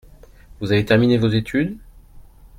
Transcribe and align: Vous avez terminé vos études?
Vous 0.59 0.71
avez 0.71 0.83
terminé 0.83 1.19
vos 1.19 1.27
études? 1.27 1.77